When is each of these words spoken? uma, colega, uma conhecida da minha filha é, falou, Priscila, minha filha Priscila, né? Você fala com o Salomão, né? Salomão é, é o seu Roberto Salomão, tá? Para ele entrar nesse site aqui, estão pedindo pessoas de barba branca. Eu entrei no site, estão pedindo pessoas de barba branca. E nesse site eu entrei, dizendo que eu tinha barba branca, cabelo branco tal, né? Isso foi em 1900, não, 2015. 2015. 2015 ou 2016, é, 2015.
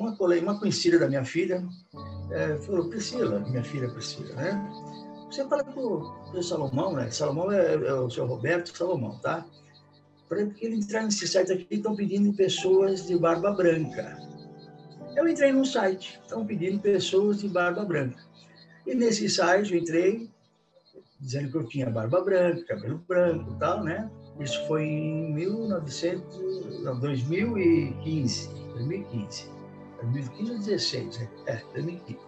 uma, 0.00 0.16
colega, 0.16 0.42
uma 0.42 0.58
conhecida 0.58 0.98
da 0.98 1.08
minha 1.08 1.24
filha 1.24 1.64
é, 2.30 2.56
falou, 2.58 2.88
Priscila, 2.88 3.40
minha 3.40 3.62
filha 3.62 3.88
Priscila, 3.90 4.34
né? 4.34 4.72
Você 5.30 5.46
fala 5.46 5.62
com 5.62 5.80
o 6.34 6.42
Salomão, 6.42 6.94
né? 6.94 7.10
Salomão 7.10 7.52
é, 7.52 7.74
é 7.74 7.94
o 7.94 8.10
seu 8.10 8.26
Roberto 8.26 8.76
Salomão, 8.76 9.18
tá? 9.20 9.46
Para 10.28 10.40
ele 10.42 10.76
entrar 10.76 11.02
nesse 11.02 11.26
site 11.28 11.52
aqui, 11.52 11.66
estão 11.70 11.94
pedindo 11.94 12.32
pessoas 12.32 13.06
de 13.06 13.16
barba 13.18 13.52
branca. 13.52 14.16
Eu 15.16 15.28
entrei 15.28 15.52
no 15.52 15.66
site, 15.66 16.20
estão 16.22 16.46
pedindo 16.46 16.80
pessoas 16.80 17.40
de 17.40 17.48
barba 17.48 17.84
branca. 17.84 18.22
E 18.86 18.94
nesse 18.94 19.28
site 19.28 19.74
eu 19.74 19.80
entrei, 19.80 20.30
dizendo 21.20 21.50
que 21.50 21.56
eu 21.56 21.66
tinha 21.66 21.90
barba 21.90 22.20
branca, 22.22 22.64
cabelo 22.64 23.04
branco 23.06 23.56
tal, 23.58 23.84
né? 23.84 24.10
Isso 24.38 24.66
foi 24.66 24.84
em 24.84 25.34
1900, 25.34 26.82
não, 26.82 26.98
2015. 26.98 28.48
2015. 28.74 29.59
2015 30.02 30.40
ou 30.40 30.58
2016, 30.58 31.28
é, 31.46 31.62
2015. 31.74 32.18